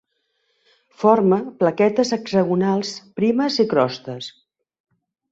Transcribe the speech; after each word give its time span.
Forma 1.01 1.37
plaquetes 1.59 2.13
hexagonals 2.17 2.93
primes 3.19 3.59
i 3.65 3.67
crostes. 3.75 4.31